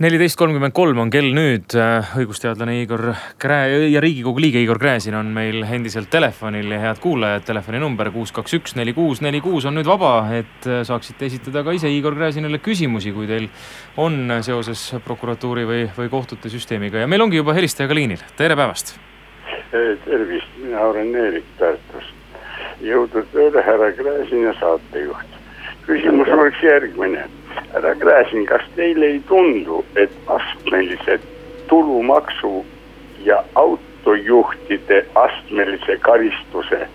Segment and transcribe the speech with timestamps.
[0.00, 1.74] neliteist kolmkümmend kolm on kell nüüd,
[2.16, 3.02] õigusteadlane Igor
[3.40, 8.32] Krä- ja riigikogu liige Igor Gräzin on meil endiselt telefonil ja head kuulajad, telefoninumber kuus,
[8.32, 12.16] kaks, üks, neli, kuus, neli, kuus on nüüd vaba, et saaksite esitada ka ise Igor
[12.16, 13.50] Gräzinile küsimusi, kui teil
[14.00, 18.56] on seoses prokuratuuri või, või kohtute süsteemiga ja meil ongi juba helistaja ka liinil, tere
[18.56, 18.96] päevast.
[20.06, 22.16] tervist, mina olen Eerik Tartust.
[22.80, 25.36] jõudu tööle, härra Gräzin ja saatejuht.
[25.84, 27.28] küsimus oleks järgmine
[27.72, 31.20] härra Gräzin, kas teile ei tundu, et astmelise
[31.68, 32.66] tulumaksu
[33.24, 36.86] ja autojuhtide astmelise karistuse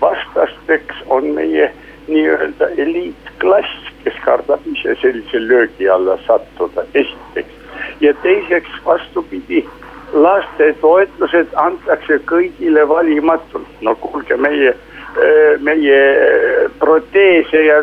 [0.00, 1.72] vastasteks on meie
[2.08, 7.54] nii-öelda eliitklass, kes kardab ise sellise löögi alla sattuda, esiteks.
[8.00, 9.64] ja teiseks vastupidi,
[10.12, 14.74] lastetoetused antakse kõigile valimatult, no kuulge, meie,
[15.60, 16.00] meie
[16.78, 17.80] proteese ja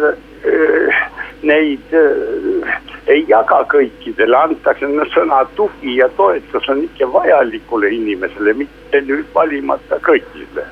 [1.43, 2.77] neid äh,
[3.07, 9.27] ei jaga kõikidele, antakse no, sõna tugi ja toetus on ikka vajalikule inimesele, mitte nüüd
[9.35, 10.65] valimata kõigile.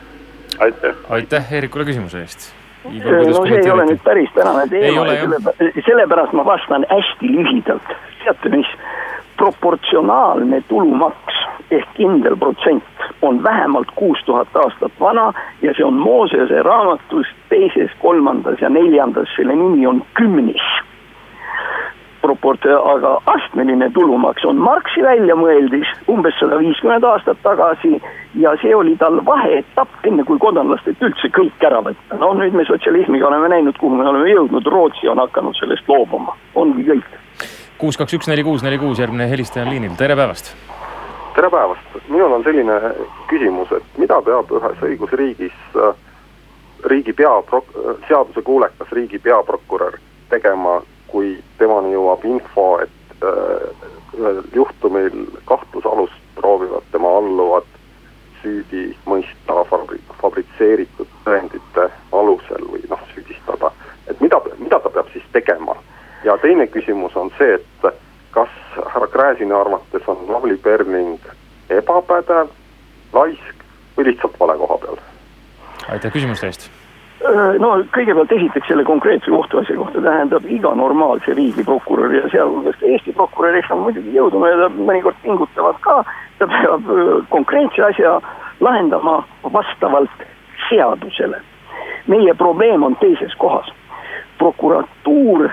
[0.59, 0.95] aitäh.
[1.09, 2.51] aitäh Eerikule küsimuse eest.
[2.85, 5.05] no see ei ole nüüd päris tänane teema
[5.85, 7.95] sellepärast ma vastan hästi lühidalt.
[8.23, 8.71] teate mis,
[9.41, 11.37] proportsionaalne tulumaks
[11.71, 12.83] ehk kindel protsent
[13.21, 19.33] on vähemalt kuus tuhat aastat vana ja see on Moosese raamatus teises, kolmandas ja neljandas,
[19.35, 20.67] selle nimi on kümnis.
[22.21, 27.95] proport-, aga astmeline tulumaks on Marxi väljamõeldis umbes sada viiskümmend aastat tagasi
[28.43, 32.19] ja see oli tal vaheetapp, enne kui kodanlastelt üldse kõik ära võtta.
[32.21, 36.37] no nüüd me sotsialismiga oleme näinud, kuhu me oleme jõudnud, Rootsi on hakanud sellest loobuma,
[36.55, 37.09] ongi kõik.
[37.81, 40.53] Kuus, kaks, üks, neli, kuus, neli, kuus, järgmine helistaja on liinil, tere päevast
[41.35, 42.77] tere päevast, minul on selline
[43.29, 45.93] küsimus, et mida peab ühes õigusriigis äh,
[46.91, 47.63] riigi peapro-,
[48.07, 49.97] seadusekuulekas riigi peaprokurör
[50.29, 53.87] tegema, kui temani jõuab info, et äh,
[54.19, 57.69] ühel juhtumil kahtlusalust proovivad tema alluvad
[58.41, 63.71] süüdi mõista fabri-, fabritseeritud tõendite alusel või noh, süüdistada.
[64.11, 65.77] et mida, mida ta peab siis tegema?
[66.23, 67.95] Ja teine küsimus on see, et
[68.31, 68.49] kas
[68.93, 71.19] härra Gräzini arvates on Lavly Perling
[71.69, 72.51] ebapädev,
[73.13, 73.65] laisk
[73.97, 75.01] või lihtsalt vale koha peal?
[75.89, 76.69] aitäh küsimuste eest
[77.59, 83.57] no kõigepealt esiteks selle konkreetse kohtuasja kohta tähendab iga normaalse riigiprokuröri ja sealhulgas Eesti prokurör,
[83.59, 86.01] eks nad muidugi jõudumööda mõnikord pingutavad ka,
[86.39, 86.89] ta peab
[87.29, 88.17] konkreetse asja
[88.59, 89.21] lahendama
[89.53, 90.25] vastavalt
[90.69, 91.41] seadusele.
[92.07, 93.67] meie probleem on teises kohas.
[94.37, 95.49] prokuratuur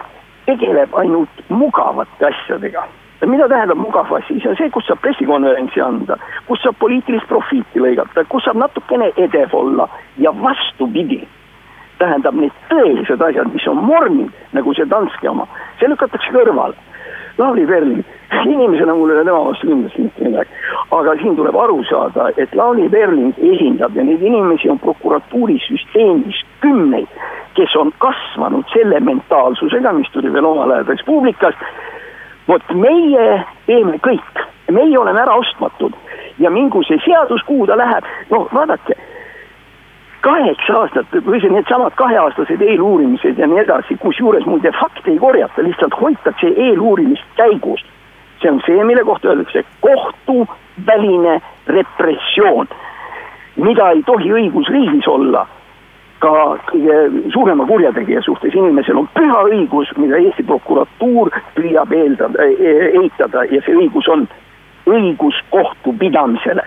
[0.49, 2.87] tegeleb ainult mugavate asjadega.
[3.27, 6.17] mida tähendab mugav asi, see on see, kus saab pressikonverentsi anda,
[6.47, 9.89] kus saab poliitilist profiiti lõigata, kus saab natukene edev olla
[10.23, 11.25] ja vastupidi
[11.99, 15.49] tähendab need tõelised asjad, mis on mormid, nagu see Danske oma,
[15.81, 16.79] see lükatakse kõrvale.
[17.39, 18.03] Lavly Perling,
[18.51, 20.63] inimesena mul ei ole tema vastu kindlasti mitte midagi,
[20.97, 27.21] aga siin tuleb aru saada, et Lavly Perling esindab ja neid inimesi on prokuratuurisüsteemis kümneid,
[27.59, 31.59] kes on kasvanud selle mentaalsusega, mis tuli veel omal ajal Res Publicast.
[32.49, 33.25] vot meie
[33.67, 35.93] teeme kõik, meie oleme ära ostmatud
[36.41, 38.97] ja mingu see seadus, kuhu ta läheb, no vaadake
[40.25, 45.67] kaheksa aastat või see needsamad kaheaastased eeluurimised ja nii edasi, kusjuures muide fakte ei korjata,
[45.67, 47.85] lihtsalt hoitakse eeluurimist käigus.
[48.41, 52.69] see on see, mille kohta öeldakse kohtuväline repressioon,
[53.57, 55.47] mida ei tohi õigusriigis olla
[56.19, 56.33] ka
[56.71, 62.49] kõige suurema kurjategija suhtes, inimesel on püha õigus, mida Eesti prokuratuur püüab eeldada,
[63.03, 64.27] eitada ja see õigus on
[64.89, 66.65] õigus kohtupidamisele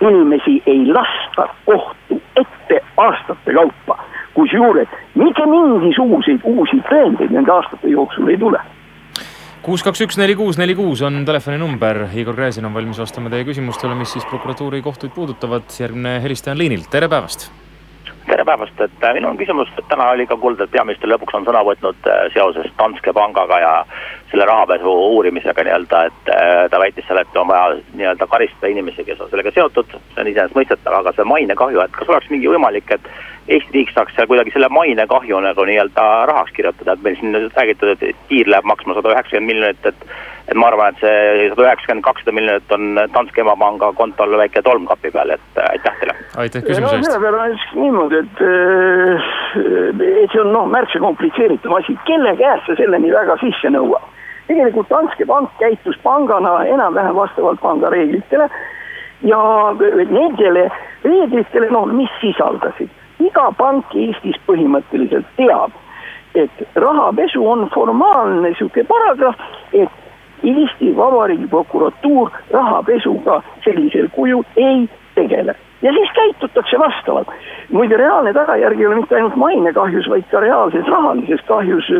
[0.00, 4.04] inimesi ei lasta kohtu ette aastate kaupa.
[4.34, 4.88] kusjuures
[5.18, 8.60] mitte mingisuguseid uusi tõendeid nende aastate jooksul ei tule.
[9.62, 13.44] kuus, kaks, üks, neli, kuus, neli, kuus on telefoninumber, Igor Gräzin on valmis vastama teie
[13.44, 15.66] küsimustele, mis siis prokuratuuri kohtuid puudutavad.
[15.80, 17.50] järgmine helistaja on liinil, tere päevast
[18.28, 21.46] tere päevast, et äh, minul on küsimus, täna oli ka kuulda, et peaminister lõpuks on
[21.48, 23.72] sõna võtnud äh, seoses Danske pangaga ja
[24.30, 29.04] selle rahapesu uurimisega nii-öelda, et äh, ta väitis seal, et on vaja nii-öelda karistada inimesi,
[29.06, 32.92] kes on sellega seotud, see on iseenesestmõistetav, aga see mainekahju, et kas oleks mingi võimalik,
[32.98, 33.10] et
[33.48, 37.94] Eesti riik saaks seal kuidagi selle mainekahju nagu nii-öelda rahaks kirjutada, et meil siin räägitud,
[37.94, 40.02] et tiir läheb maksma sada üheksakümmend miljonit, et
[40.48, 44.86] et ma arvan, et see sada üheksakümmend, kakssada miljonit on Danske emapanga kontol väike tolm
[44.88, 46.14] kapi peal, et aitäh teile.
[46.44, 47.08] aitäh küsimuse eest.
[47.08, 48.44] selle peale on siis niimoodi, et,
[50.24, 54.16] et see on noh, märksa komplitseeritum asi, kelle käest sa selleni väga sisse nõuad.
[54.48, 58.48] Tegelikult Danske pank käitus pangana enam-vähem vastavalt panga reeglitele
[59.22, 59.42] ja
[60.10, 60.70] nendele
[61.04, 62.90] reeglitele, noh, mis sisaldasid
[63.22, 65.74] iga pank Eestis põhimõtteliselt teab,
[66.38, 69.40] et rahapesu on formaalne sihuke paragrahv,
[69.72, 74.84] et Eesti Vabariigi prokuratuur rahapesuga sellisel kujul ei
[75.16, 77.28] tegele ja siis käitutakse vastavalt.
[77.72, 81.90] muide, reaalne tagajärg ei ole mitte ainult mainekahjus, vaid ka reaalses rahalises kahjus,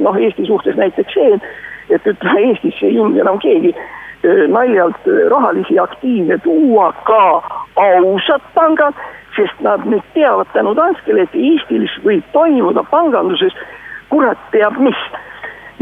[0.00, 1.42] noh Eesti suhtes näiteks see, et
[1.90, 3.74] ütleme Eestisse ei julge enam keegi
[4.48, 7.42] naljalt rahalisi aktiive tuua, ka
[7.74, 8.94] ausad pangad
[9.36, 13.54] sest nad nüüd teavad tänu Danskele, et Eestis võib toimuda panganduses
[14.12, 14.98] kurat teab mis.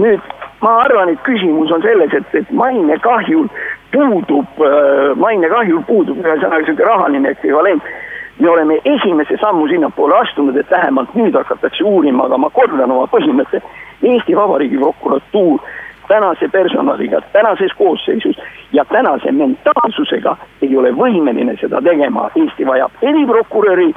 [0.00, 0.20] nüüd
[0.62, 3.48] ma arvan, et küsimus on selles, et, et mainekahjul
[3.92, 7.82] puudub äh,, mainekahjul puudub ühesõnaga sihuke rahaline ekvivalent.
[8.40, 13.04] me oleme esimese sammu sinnapoole astunud, et vähemalt nüüd hakatakse uurima, aga ma kordan oma
[13.12, 13.60] põhimõtte.
[14.00, 15.60] Eesti Vabariigi prokuratuur
[16.10, 18.36] tänase personaliga, tänases koosseisus
[18.72, 22.26] ja tänase mentaalsusega ei ole võimeline seda tegema.
[22.40, 23.92] Eesti vajab eriprokuröri,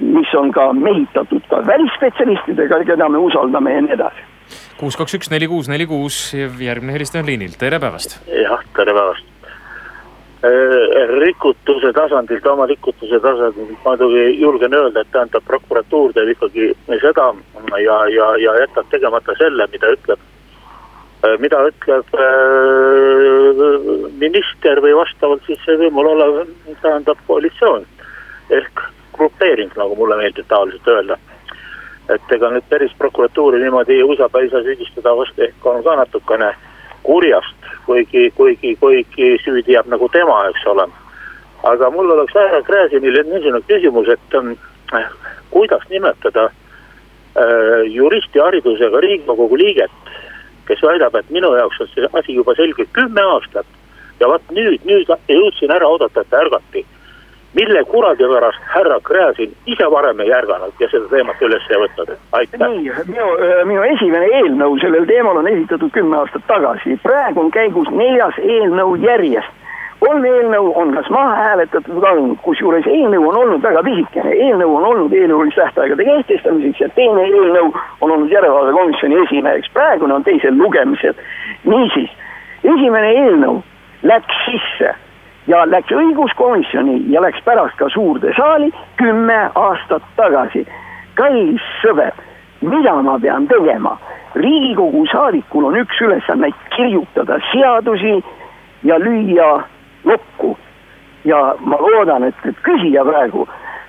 [0.00, 4.26] mis on ka mehitatud ka välisspetsialistidega, keda me usaldame ja nii edasi.
[4.80, 8.18] kuus, kaks, üks, neli, kuus, neli, kuus, järgmine helistaja on liinil, tere päevast.
[8.42, 9.26] jah, tere päevast
[10.42, 17.34] äh, rikutuse tasandilt, oma rikutuse tasandilt muidugi julgen öelda, et tähendab, prokuratuur teeb ikkagi seda
[17.86, 20.32] ja, ja, ja jätab tegemata selle, mida ütleb
[21.40, 23.62] mida ütleb äh,
[24.20, 26.42] minister või vastavalt siis võimul olev,
[26.82, 27.86] tähendab koalitsioon
[28.50, 28.84] ehk
[29.16, 31.16] grupeering, nagu mulle meeldib tavaliselt öelda.
[32.08, 36.52] et ega nüüd päris prokuratuuri niimoodi saa süüdistada, vast ehk on ka natukene
[37.02, 40.86] kurjast, kuigi, kuigi, kuigi süüdi jääb nagu tema, eks ole.
[41.62, 45.10] aga mul oleks härra Gräzinile niisugune küsimus, et äh,
[45.50, 49.90] kuidas nimetada äh, juristi haridusega Riigikogu liiget
[50.66, 53.66] kes väidab, et minu jaoks on see asi juba selge kümme aastat.
[54.20, 56.84] ja vot nüüd, nüüd jõudsin ära oodata, et ärgati.
[57.54, 62.16] mille kuradi pärast härra Gräzin ise varem ei ärganud ja seda teemat üles ei võtnud,
[62.32, 62.68] aitäh.
[62.68, 63.28] nii, minu,
[63.64, 68.96] minu esimene eelnõu sellel teemal on esitatud kümme aastat tagasi, praegu on käigus neljas eelnõu
[69.04, 69.65] järjest
[70.00, 74.76] kolm eelnõu on kas maha hääletatud või kadunud, kusjuures eelnõu on olnud väga pisikene, eelnõu
[74.76, 80.58] on olnud eeluurimise tähtaegade kehtestamiseks ja teine eelnõu on olnud järelevalvekomisjoni esimeheks, praegune on teisel
[80.58, 81.14] lugemisel.
[81.64, 82.10] niisiis,
[82.64, 83.62] esimene eelnõu
[84.02, 84.94] läks sisse
[85.46, 90.66] ja läks õiguskomisjoni ja läks pärast ka suurde saali kümme aastat tagasi.
[91.14, 92.12] kallis sõber,
[92.60, 93.96] mida ma pean tegema?
[94.34, 98.22] riigikogu saadikul on üks ülesanne kirjutada seadusi
[98.84, 99.64] ja lüüa
[100.06, 100.56] lukku.
[101.24, 103.48] ja ma loodan, et, et küsija praegu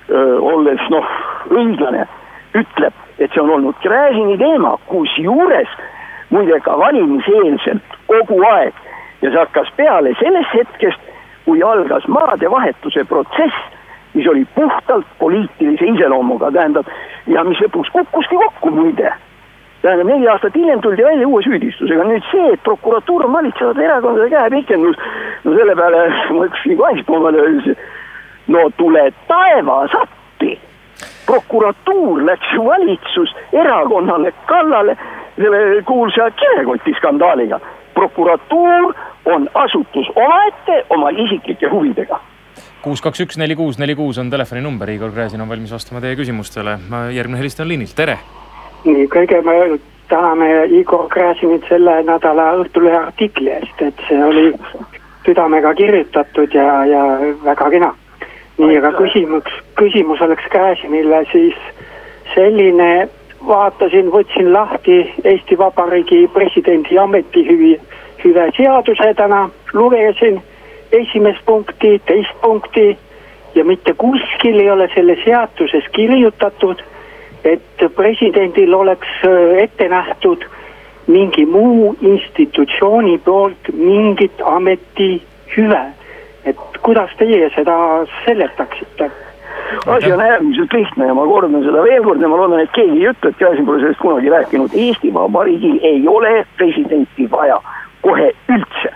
[0.10, 1.06] öö, olles noh,
[1.54, 2.08] õiglane,
[2.58, 5.70] ütleb, et see on olnud Gräzini teema, kusjuures
[6.34, 8.74] muide ka valimiseelselt kogu aeg
[9.22, 11.14] ja see hakkas peale sellest hetkest,
[11.46, 13.62] kui algas maadevahetuse protsess,
[14.14, 16.90] mis oli puhtalt poliitilise iseloomuga, tähendab,
[17.28, 19.14] ja mis lõpuks kukkuski kokku muide
[19.82, 24.30] tähendab, neli aastat hiljem tuldi välja uue süüdistusega, nüüd see, et prokuratuur on valitsevate erakondade
[24.34, 25.02] käepikendus,
[25.44, 26.06] no selle peale
[26.38, 27.76] ma ütlesin Kaispoomale,
[28.54, 30.60] no tule taevas appi.
[31.28, 34.96] prokuratuur läks valitsuserakonnale kallale
[35.36, 37.60] selle kuulsa kilekoti skandaaliga.
[37.94, 38.94] prokuratuur
[39.26, 42.20] on asutus omaette oma isiklike huvidega
[42.82, 46.16] kuus, kaks, üks, neli, kuus, neli, kuus on telefoninumber, Igor Gräzin on valmis vastama teie
[46.16, 46.80] küsimustele.
[47.12, 48.18] järgmine helistaja on liinil, tere
[48.86, 54.52] nii, kõigepealt tahame Igor Gräzinit selle nädala Õhtulehe artikli eest, et see oli
[55.26, 57.04] südamega kirjutatud ja, ja
[57.44, 57.94] väga kena.
[58.58, 61.58] nii, aga küsimus, küsimus oleks Gräzinile siis
[62.34, 63.08] selline,
[63.48, 67.76] vaatasin, võtsin lahti Eesti Vabariigi presidendi ametihüvi,
[68.24, 70.42] hüve seaduse täna, lugesin
[70.92, 72.98] esimest punkti, teist punkti
[73.56, 76.82] ja mitte kuskil ei ole selle seaduses kirjutatud
[77.44, 80.46] et presidendil oleks äh, ette nähtud
[81.08, 85.82] mingi muu institutsiooni poolt mingit ametihüve.
[86.46, 89.12] et kuidas teie seda seletaksite?
[89.86, 93.00] asi on äärmiselt lihtne ja ma kordan seda veel kord ja ma loodan, et keegi
[93.02, 94.72] ei ütle, et Gräzin pole sellest kunagi rääkinud.
[94.74, 97.60] Eesti Vabariigil ei ole presidenti vaja
[98.02, 98.94] kohe üldse.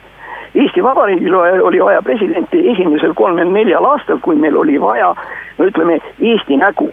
[0.55, 5.13] Eesti Vabariigil oli vaja presidenti esimesel kolmel-neljal aastal, kui meil oli vaja,
[5.57, 6.91] no ütleme, Eesti nägu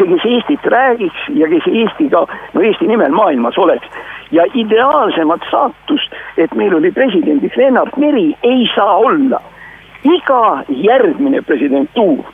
[0.00, 3.86] see, kes Eestit räägiks ja kes Eestiga, no Eesti nimel maailmas oleks.
[4.30, 9.40] ja ideaalsemat saatust, et meil oli presidendiks Lennart Meri, ei saa olla.
[10.04, 12.24] iga järgmine presidentuur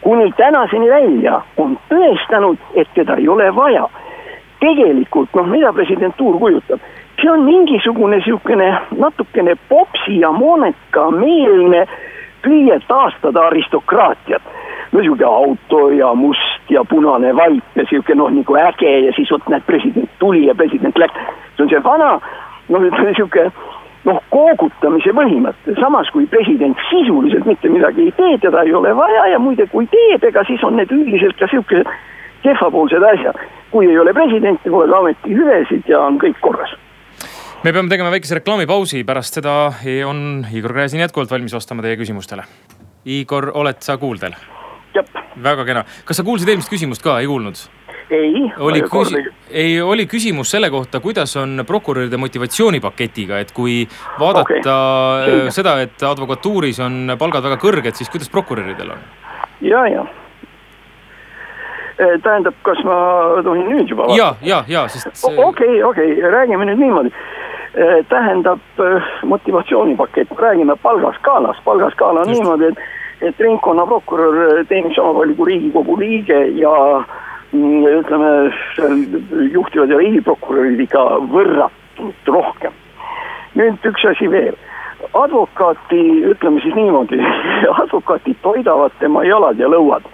[0.00, 3.88] kuni tänaseni välja on tõestanud, et teda ei ole vaja.
[4.60, 6.80] tegelikult noh, mida presidentuur kujutab,
[7.16, 8.66] see on mingisugune niisugune
[8.98, 11.86] natukene popsi ja mooneka meelne
[12.44, 14.42] püüe taastada aristokraatiat.
[14.92, 19.30] No sihuke auto ja must ja punane vaip ja sihuke noh, nagu äge ja siis
[19.30, 21.20] vot näed, president tuli ja president läks.
[21.56, 22.10] see on see vana,
[22.68, 23.46] noh, ütleme sihuke
[24.08, 29.26] noh, koogutamise põhimõte, samas kui president sisuliselt mitte midagi ei tee, teda ei ole vaja
[29.34, 31.90] ja muide, kui teeb, ega siis on need üldiselt ka siukesed
[32.42, 33.40] kehvapoolsed asjad.
[33.70, 36.72] kui ei ole presidenti, pole ka ametihüvesid ja on kõik korras
[37.64, 39.72] me peame tegema väikese reklaamipausi, pärast seda
[40.08, 42.46] on Igor Gräzin jätkuvalt valmis vastama teie küsimustele.
[43.04, 44.32] Igor, oled sa kuuldel?
[45.42, 47.60] Väga kena, kas sa kuulsid eelmist küsimust ka, ei kuulnud?
[48.10, 48.52] ei.
[48.58, 53.88] oli küsi-, ei, oli küsimus selle kohta, kuidas on prokuröride motivatsioonipaketiga, et kui
[54.20, 54.76] vaadata
[55.20, 55.40] okay.
[55.46, 59.04] Äh, seda, et advokatuuris on palgad väga kõrged, siis kuidas prokuröridel on?
[59.60, 60.06] ja, ja
[62.00, 62.96] äh, tähendab, kas ma
[63.46, 67.14] tohin nüüd juba ja, ja, ja, sest okei, okei, räägime nüüd niimoodi.
[67.70, 68.80] Äh, tähendab
[69.30, 72.40] motivatsioonipakett, räägime palgaskaalast, palgaskaala on Just.
[72.40, 72.80] niimoodi, et,
[73.20, 77.04] et ringkonnaprokurör teenib sama palju kui riigikogu liige ja
[77.52, 78.52] Mm, ütleme,
[79.52, 81.00] juhtivad ja riigiprokurörid ikka
[81.32, 82.72] võrratult rohkem.
[83.58, 84.54] nüüd üks asi veel,
[85.18, 87.18] advokaati, ütleme siis niimoodi,
[87.82, 90.06] advokaadid toidavad tema jalad ja lõuad.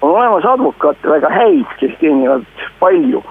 [0.00, 2.42] on olemas advokaate väga häid, kes teenivad
[2.80, 3.22] palju.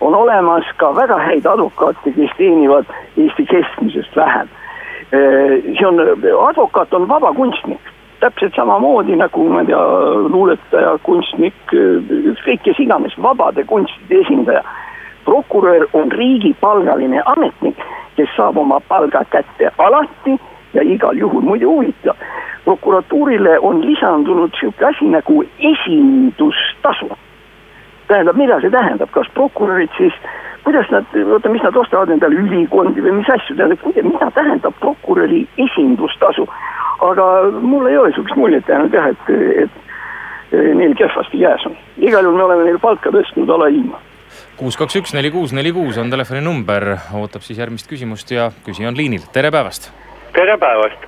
[0.00, 2.84] on olemas ka väga häid advokaate, kes teenivad
[3.16, 4.48] Eesti keskmisest vähem.
[5.10, 6.00] see on,
[6.48, 7.80] advokaat on vaba kunstnik
[8.20, 9.82] täpselt samamoodi nagu ma ei tea,
[10.32, 14.62] luuletaja, kunstnik, ükskõik kes iganes, vabade kunstide esindaja.
[15.24, 17.76] prokurör on riigipalgaline ametnik,
[18.16, 20.38] kes saab oma palga kätte alati
[20.72, 22.16] ja igal juhul, muide huvitav.
[22.64, 27.08] prokuratuurile on lisandunud sihuke asi nagu esindustasu.
[28.08, 30.14] tähendab, mida see tähendab, kas prokurörid siis
[30.64, 35.46] kuidas nad, oota, mis nad ostavad endale ülikondi või mis asju, tähendab, mida tähendab prokuröri
[35.58, 36.48] esindustasu
[36.98, 39.30] aga mul ei ole sihukest muljet jäänud jah, et,
[39.64, 39.70] et
[40.52, 41.76] neil kehvasti käes on.
[41.96, 44.00] igal juhul me oleme neil palka tõstnud alailma.
[44.56, 48.88] kuus, kaks, üks, neli, kuus, neli, kuus on telefoninumber, ootab siis järgmist küsimust ja küsija
[48.88, 49.92] on liinil, tere päevast.
[50.32, 51.06] tere päevast.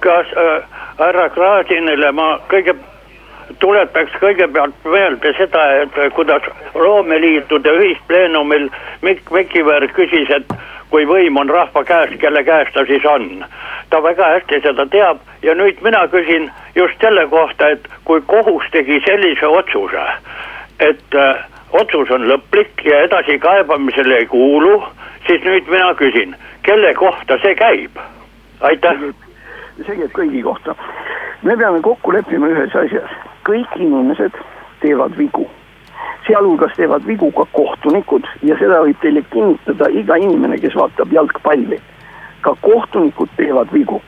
[0.00, 0.62] kas äh,
[0.98, 2.76] härra Gradinile ma kõige
[3.58, 8.68] tuletaks kõigepealt meelde seda, et kuidas loomeliitude ühispleenumil
[9.02, 10.52] Mikk Mikiver küsis, et
[10.90, 13.44] kui võim on rahva käes, kelle käes ta siis on.
[13.90, 18.64] ta väga hästi seda teab ja nüüd mina küsin just selle kohta, et kui kohus
[18.72, 20.04] tegi sellise otsuse,
[20.80, 24.82] et äh, otsus on lõplik ja edasikaebamisele ei kuulu,
[25.26, 27.98] siis nüüd mina küsin, kelle kohta see käib?
[28.60, 29.00] aitäh.
[29.86, 30.74] see käib kõigi kohta.
[31.42, 34.36] me peame kokku leppima ühes asjas, kõik inimesed
[34.80, 35.48] teevad vigu
[36.28, 41.80] sealhulgas teevad vigu ka kohtunikud ja seda võib teile kinnitada iga inimene, kes vaatab jalgpalli.
[42.40, 44.02] ka kohtunikud teevad vigu.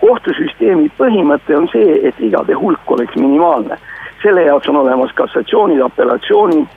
[0.00, 3.78] kohtusüsteemi põhimõte on see, et vigade hulk oleks minimaalne.
[4.22, 6.68] selle jaoks on olemas kassatsioonid, apellatsioonid,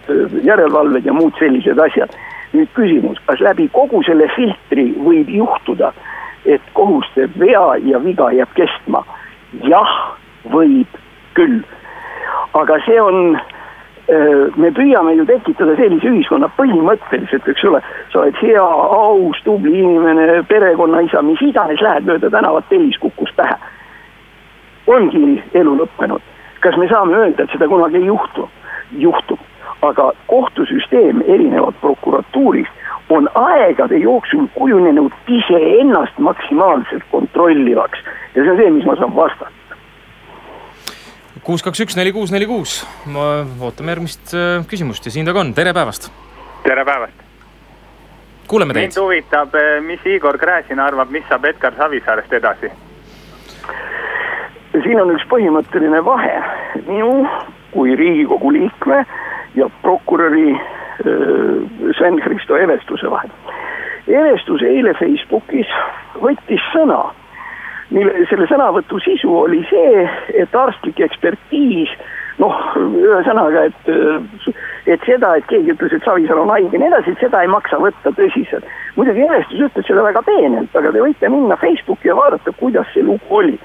[0.43, 2.09] järelevalved ja muud sellised asjad.
[2.53, 5.91] nüüd küsimus, kas läbi kogu selle filtri võib juhtuda,
[6.45, 9.03] et kohus teeb vea ja viga jääb kestma?
[9.63, 10.17] jah,
[10.51, 10.87] võib
[11.33, 11.59] küll.
[12.53, 13.37] aga see on
[14.55, 17.81] me püüame ju tekitada sellise ühiskonna põhimõtteliselt, eks ole,
[18.13, 18.65] sa oled hea,
[18.99, 23.57] aus, tubli inimene, perekonnaisa, mis iganes, lähed mööda tänavat, tellis kukkus pähe.
[24.87, 26.21] ongi elu lõppenud.
[26.59, 28.49] kas me saame öelda, et seda kunagi ei juhtu?
[28.91, 29.39] juhtub,
[29.81, 32.71] aga kohtusüsteem erinevalt prokuratuurist
[33.09, 37.99] on aegade jooksul kujunenud iseennast maksimaalselt kontrollivaks
[38.35, 39.64] ja see on see, mis ma saan vastata
[41.45, 42.79] kuus, kaks, üks, neli, kuus, neli, kuus.
[43.61, 46.09] ootame järgmist äh, küsimust ja siin ta ka on, tere päevast.
[46.63, 47.21] tere päevast.
[48.47, 48.89] kuuleme teid.
[48.89, 52.71] mind huvitab, äh, mis Igor Gräzin arvab, mis saab Edgar Savisaarest edasi?
[54.83, 56.33] siin on üks põhimõtteline vahe
[56.87, 57.27] minu
[57.71, 59.03] kui riigikogu liikme
[59.55, 63.29] ja prokuröri äh, Sven-Hristo Evestuse vahel.
[64.07, 65.69] Evestus eile Facebookis
[66.21, 67.03] võttis sõna
[67.89, 71.91] mille, selle sõnavõtu sisu oli see, et arstlik ekspertiis
[72.41, 73.91] noh, ühesõnaga, et,
[74.91, 77.51] et seda, et keegi ütles, et Savisaar on haige ja nii edasi, et seda ei
[77.51, 78.65] maksa võtta tõsiselt.
[78.95, 83.03] muidugi Evestus ütles seda väga peenelt, aga te võite minna Facebooki ja vaadata, kuidas see
[83.03, 83.59] lugu oli.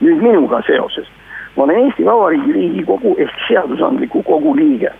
[0.00, 1.08] nüüd minuga seoses.
[1.56, 4.92] ma olen Eesti Vabariigi Riigikogu ehk seadusandliku kogu liige.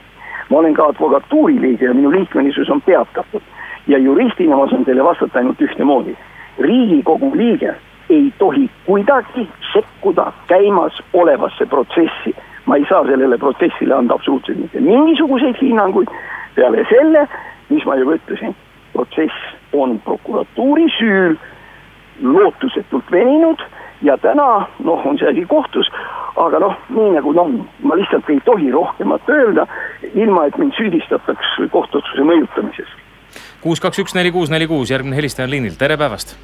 [0.50, 3.42] ma olen ka advokatuuri liige ja minu liikmelisus on peatatud.
[3.86, 6.16] ja juristina ma saan teile vastata ainult ühtemoodi.
[6.58, 7.74] riigikogu liige
[8.10, 12.34] ei tohi kuidagi sekkuda käimasolevasse protsessi.
[12.66, 16.08] ma ei saa sellele protsessile anda absoluutselt mitte mingisuguseid hinnanguid
[16.54, 17.28] peale selle,
[17.68, 18.54] mis ma juba ütlesin,
[18.92, 21.36] protsess on prokuratuuri süül
[22.22, 23.62] lootusetult veninud
[24.02, 25.88] ja täna noh, on see asi kohtus,
[26.36, 29.66] aga noh, nii nagu noh, ma lihtsalt ei tohi rohkemat öelda,
[30.14, 32.92] ilma et mind süüdistataks kohtuotsuse mõjutamises.
[33.64, 36.36] kuus, kaks, üks, neli, kuus, neli, kuus, järgmine helistaja on liinil, tere päevast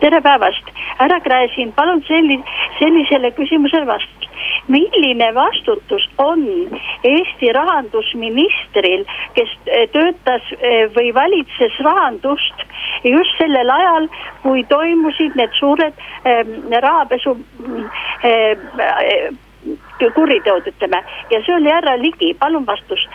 [0.00, 2.42] tere päevast, härra Gräzin, palun selli-,
[2.78, 4.18] sellisele küsimusele vastust.
[4.68, 6.40] milline vastutus on
[7.04, 9.04] Eesti rahandusministril,
[9.34, 12.64] kes eh, töötas eh, või valitses rahandust
[13.04, 14.08] just sellel ajal,
[14.42, 15.94] kui toimusid need suured
[16.84, 17.36] rahapesu
[20.14, 23.10] kuriteod, ütleme, ja see oli härra Ligi, palun vastust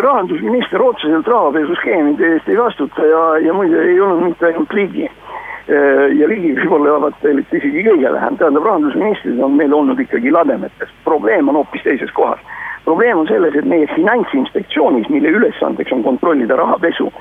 [0.00, 5.10] rahandusminister otseselt rahapesuskeemide eest ei vastuta ja, ja muide ei olnud mitte ainult Ligi.
[6.18, 11.48] ja Ligi võib-olla vaata isegi kõige vähem, tähendab rahandusministrid on meil olnud ikkagi lademetes, probleem
[11.48, 12.40] on hoopis teises kohas.
[12.84, 17.12] probleem on selles, et meie finantsinspektsioonis, mille ülesandeks on kontrollida rahapesu,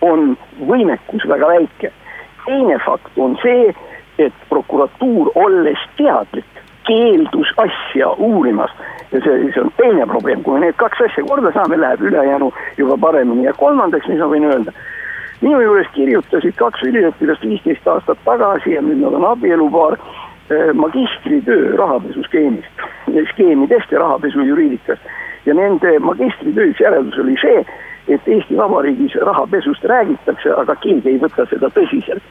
[0.00, 0.36] on
[0.66, 1.92] võimekus väga väike.
[2.46, 3.74] teine fakt on see,
[4.18, 6.50] et prokuratuur, olles teadlik,
[6.84, 8.74] keeldus asja uurimast
[9.14, 12.50] ja see, see on teine probleem, kui me need kaks asja korda saame, läheb ülejäänu
[12.76, 14.74] juba paremini ja kolmandaks, mis ma võin öelda.
[15.44, 19.98] minu juures kirjutasid kaks üliõpilast viisteist aastat tagasi ja nüüd nad on abielupaar
[20.74, 22.84] magistritöö rahapesuskeemist,
[23.32, 25.02] skeemidest ja rahapesu juriidikast.
[25.46, 27.66] ja nende magistritöö üks järeldus oli see,
[28.08, 32.22] et Eesti Vabariigis rahapesust räägitakse, aga keegi ei võta seda tõsiselt.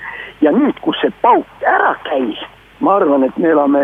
[0.41, 2.41] ja nüüd, kus see pauk ära käis
[2.79, 3.79] ma arvan, et me elame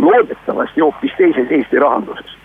[0.00, 2.36] loodetavasti hoopis teises Eesti rahanduses.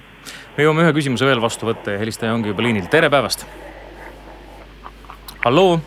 [0.57, 3.45] me jõuame ühe küsimuse veel vastu võtta ja helistaja ongi juba liinil, tere päevast.
[5.45, 5.79] halloo.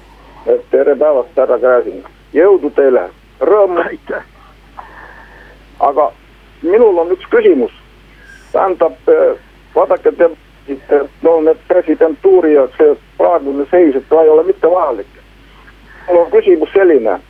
[0.71, 3.09] tere päevast, härra Gräzin, jõudu teile,
[3.41, 3.85] rõõmu.
[3.89, 4.25] aitäh.
[5.81, 6.13] aga
[6.63, 7.73] minul on üks küsimus,
[8.53, 8.97] tähendab,
[9.75, 10.31] vaadake, te
[10.69, 15.07] ütlesite, et no need presidentuuri ja see praegune seis, et ta ei ole mitte vajalik.
[16.09, 17.21] mul on küsimus selline,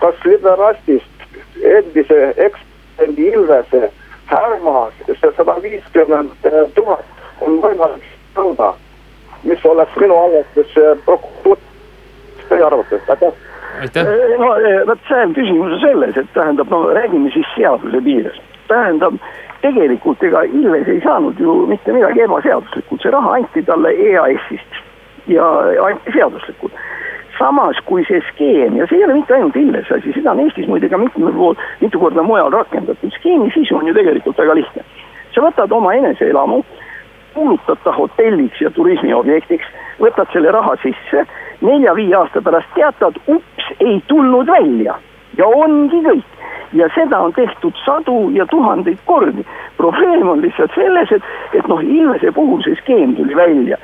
[0.00, 1.15] kas liberastist
[1.62, 3.90] endise ekspendi Ilvese
[4.26, 7.04] Härma, see sada viiskümmend tuhat
[7.40, 8.72] on võimalik nõuda,
[9.46, 10.72] mis oleks minu arvates
[11.06, 11.60] prokuratuur,
[12.36, 13.38] mis teie arvate, aitäh?
[13.80, 14.10] aitäh.
[14.40, 14.50] no
[14.88, 18.40] vot see on küsimus selles, et tähendab, no räägime siis seaduse piires.
[18.68, 19.20] tähendab,
[19.62, 24.82] tegelikult ega Ilves ei saanud ju mitte midagi ebaseaduslikult, see raha anti talle EAS-ist
[25.30, 25.46] ja
[25.86, 26.74] anti seaduslikult
[27.38, 30.68] samas kui see skeem ja see ei ole mitte ainult Ilvese asi, seda on Eestis
[30.68, 34.84] muide ka mitmel pool, mitu korda mujal rakendatud, skeemi sisu on ju tegelikult väga lihtne.
[35.34, 36.62] sa võtad oma eneseelamu,
[37.34, 39.66] kuulutad ta hotelliks ja turismiobjektiks,
[40.00, 41.26] võtad selle raha sisse,
[41.60, 44.96] nelja-viie aasta pärast teatad, ups, ei tulnud välja
[45.36, 46.32] ja ongi kõik
[46.72, 49.44] ja seda on tehtud sadu ja tuhandeid kordi.
[49.76, 51.22] probleem on lihtsalt selles, et,
[51.52, 53.76] et noh, Ilvese puhul see skeem tuli välja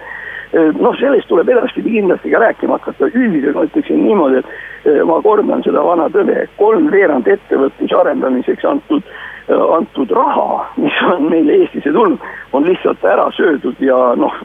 [0.53, 5.65] noh, sellest tuleb edaspidi kindlasti ka rääkima hakata, üldiselt ma ütleksin niimoodi, et ma kordan
[5.65, 9.13] seda vana tõde, kolmveerand ettevõtluse arendamiseks antud,
[9.49, 12.21] antud raha, mis on meile Eestisse tulnud,
[12.53, 14.37] on lihtsalt ära söödud ja noh,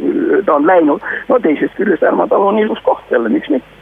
[0.45, 3.75] ta on läinud, no teisest küljest Ärma talu on ilus koht jälle, miks mitte.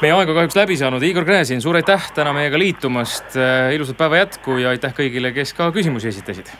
[0.00, 3.36] Meie aeg on kahjuks läbi saanud, Igor Gräzin, suur aitäh täna meiega liitumast,
[3.74, 6.54] ilusat päeva jätku ja aitäh kõigile, kes ka küsimusi esitasid